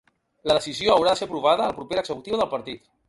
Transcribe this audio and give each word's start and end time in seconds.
La 0.51 0.53
decisió 0.57 0.95
haurà 0.95 1.13
de 1.13 1.19
ser 1.19 1.27
aprovada 1.29 1.67
a 1.67 1.71
la 1.73 1.77
propera 1.81 2.05
executiva 2.07 2.41
del 2.43 2.51
partit. 2.55 2.91